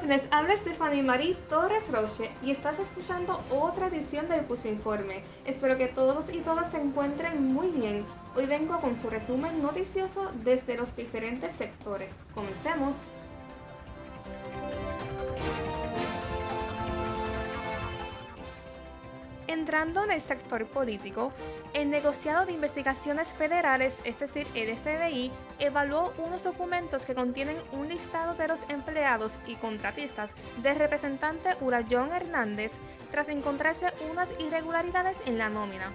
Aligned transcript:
amigos, 0.00 0.06
les 0.06 0.32
habla 0.32 0.56
Stephanie 0.56 1.02
Marie 1.02 1.36
Torres 1.48 1.86
Roche 1.90 2.30
y 2.42 2.50
estás 2.50 2.78
escuchando 2.78 3.40
otra 3.50 3.88
edición 3.88 4.28
del 4.28 4.44
Pus 4.44 4.64
Informe. 4.64 5.22
Espero 5.44 5.76
que 5.76 5.88
todos 5.88 6.32
y 6.32 6.40
todas 6.40 6.70
se 6.70 6.80
encuentren 6.80 7.52
muy 7.52 7.68
bien. 7.68 8.04
Hoy 8.36 8.46
vengo 8.46 8.80
con 8.80 8.96
su 8.96 9.10
resumen 9.10 9.62
noticioso 9.62 10.30
desde 10.44 10.76
los 10.76 10.94
diferentes 10.96 11.52
sectores. 11.52 12.12
Comencemos. 12.34 12.96
Entrando 19.60 20.04
en 20.04 20.10
el 20.10 20.22
sector 20.22 20.66
político, 20.68 21.34
el 21.74 21.90
negociado 21.90 22.46
de 22.46 22.52
investigaciones 22.52 23.28
federales, 23.28 23.98
es 24.04 24.18
decir, 24.18 24.46
el 24.54 24.74
FBI, 24.74 25.30
evaluó 25.58 26.14
unos 26.16 26.44
documentos 26.44 27.04
que 27.04 27.14
contienen 27.14 27.58
un 27.72 27.86
listado 27.86 28.34
de 28.36 28.48
los 28.48 28.64
empleados 28.70 29.38
y 29.46 29.56
contratistas 29.56 30.30
del 30.62 30.76
representante 30.76 31.50
Urayón 31.60 32.10
Hernández 32.10 32.72
tras 33.10 33.28
encontrarse 33.28 33.88
unas 34.10 34.32
irregularidades 34.40 35.18
en 35.26 35.36
la 35.36 35.50
nómina. 35.50 35.92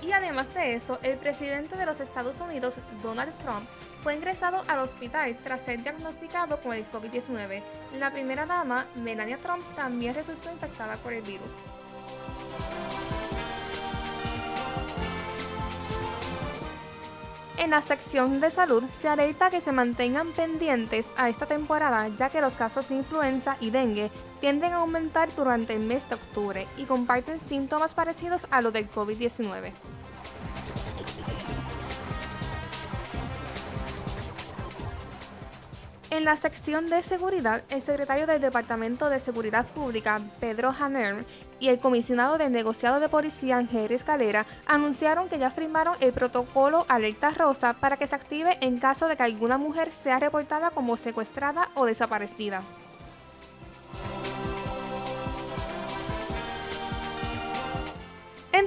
Y 0.00 0.12
además 0.12 0.52
de 0.54 0.74
eso, 0.74 0.98
el 1.02 1.18
presidente 1.18 1.76
de 1.76 1.84
los 1.84 2.00
Estados 2.00 2.40
Unidos, 2.40 2.78
Donald 3.02 3.36
Trump, 3.42 3.68
fue 4.02 4.16
ingresado 4.16 4.64
al 4.68 4.78
hospital 4.78 5.36
tras 5.44 5.60
ser 5.60 5.82
diagnosticado 5.82 6.62
con 6.62 6.72
el 6.72 6.90
COVID-19. 6.90 7.62
La 7.98 8.10
primera 8.10 8.46
dama, 8.46 8.86
Melania 8.94 9.36
Trump, 9.36 9.62
también 9.76 10.14
resultó 10.14 10.50
infectada 10.50 10.96
por 10.96 11.12
el 11.12 11.20
virus. 11.20 11.52
En 17.62 17.70
la 17.70 17.80
sección 17.80 18.40
de 18.40 18.50
salud 18.50 18.82
se 19.00 19.06
alerta 19.06 19.48
que 19.48 19.60
se 19.60 19.70
mantengan 19.70 20.32
pendientes 20.32 21.08
a 21.16 21.28
esta 21.28 21.46
temporada 21.46 22.08
ya 22.08 22.28
que 22.28 22.40
los 22.40 22.56
casos 22.56 22.88
de 22.88 22.96
influenza 22.96 23.56
y 23.60 23.70
dengue 23.70 24.10
tienden 24.40 24.72
a 24.72 24.78
aumentar 24.78 25.32
durante 25.36 25.72
el 25.72 25.78
mes 25.78 26.08
de 26.08 26.16
octubre 26.16 26.66
y 26.76 26.86
comparten 26.86 27.38
síntomas 27.38 27.94
parecidos 27.94 28.48
a 28.50 28.62
los 28.62 28.72
del 28.72 28.90
COVID-19. 28.90 29.70
En 36.12 36.26
la 36.26 36.36
sección 36.36 36.90
de 36.90 37.02
seguridad, 37.02 37.62
el 37.70 37.80
secretario 37.80 38.26
del 38.26 38.42
Departamento 38.42 39.08
de 39.08 39.18
Seguridad 39.18 39.64
Pública, 39.64 40.20
Pedro 40.40 40.70
Janer, 40.70 41.24
y 41.58 41.68
el 41.68 41.78
comisionado 41.78 42.36
del 42.36 42.52
negociado 42.52 43.00
de 43.00 43.08
policía, 43.08 43.56
Ángel 43.56 43.90
Escalera, 43.90 44.44
anunciaron 44.66 45.30
que 45.30 45.38
ya 45.38 45.50
firmaron 45.50 45.96
el 46.00 46.12
protocolo 46.12 46.84
Alerta 46.90 47.30
Rosa 47.30 47.72
para 47.72 47.96
que 47.96 48.06
se 48.06 48.14
active 48.14 48.58
en 48.60 48.76
caso 48.76 49.08
de 49.08 49.16
que 49.16 49.22
alguna 49.22 49.56
mujer 49.56 49.90
sea 49.90 50.18
reportada 50.18 50.70
como 50.70 50.98
secuestrada 50.98 51.70
o 51.74 51.86
desaparecida. 51.86 52.62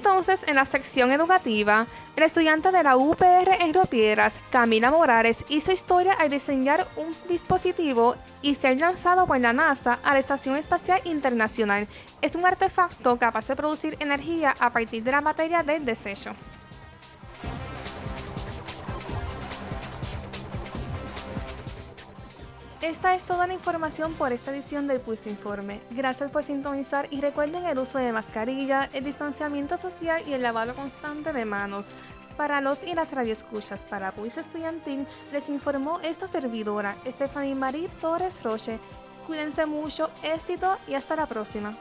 Entonces, 0.06 0.46
en 0.48 0.56
la 0.56 0.66
sección 0.66 1.12
educativa, 1.12 1.88
el 2.16 2.24
estudiante 2.24 2.72
de 2.72 2.84
la 2.84 2.96
UPR 2.96 3.58
en 3.60 3.74
Piedras, 3.90 4.40
Camila 4.52 4.92
Morales, 4.92 5.44
hizo 5.50 5.72
historia 5.72 6.14
al 6.14 6.30
diseñar 6.30 6.88
un 6.96 7.16
dispositivo 7.28 8.16
y 8.44 8.54
ser 8.54 8.80
lanzado 8.80 9.26
por 9.26 9.40
la 9.40 9.52
NASA 9.52 9.98
a 10.04 10.14
la 10.14 10.20
Estación 10.20 10.58
Espacial 10.58 11.02
Internacional. 11.06 11.88
Es 12.22 12.36
un 12.36 12.46
artefacto 12.46 13.18
capaz 13.18 13.48
de 13.48 13.56
producir 13.56 13.98
energía 14.00 14.54
a 14.60 14.72
partir 14.72 15.04
de 15.04 15.12
la 15.12 15.22
materia 15.22 15.64
del 15.64 15.84
desecho. 15.86 16.36
Esta 22.86 23.16
es 23.16 23.24
toda 23.24 23.48
la 23.48 23.56
información 23.56 24.14
por 24.14 24.32
esta 24.32 24.52
edición 24.52 24.86
del 24.86 25.02
Pulse 25.02 25.32
Informe. 25.32 25.82
Gracias 25.90 26.30
por 26.30 26.44
sintonizar 26.44 27.08
y 27.10 27.20
recuerden 27.20 27.66
el 27.66 27.80
uso 27.80 27.98
de 27.98 28.12
mascarilla, 28.12 28.92
el 28.94 29.04
distanciamiento 29.04 29.76
social 29.76 30.22
y 30.28 30.34
el 30.34 30.44
lavado 30.44 30.76
constante 30.76 31.34
de 31.34 31.46
manos. 31.46 31.90
Para 32.38 32.62
los 32.62 32.84
y 32.84 32.94
las 32.94 33.12
radioescuchas 33.12 33.86
para 33.86 34.12
Pulse 34.12 34.42
Estudiantil, 34.42 35.08
les 35.34 35.50
informó 35.50 36.00
esta 36.02 36.28
servidora, 36.28 36.96
Stephanie 37.08 37.56
Marie 37.56 37.90
Torres 38.02 38.44
Roche. 38.44 38.78
Cuídense 39.26 39.66
mucho, 39.66 40.12
éxito 40.22 40.78
y 40.88 40.94
hasta 40.94 41.16
la 41.16 41.26
próxima. 41.26 41.76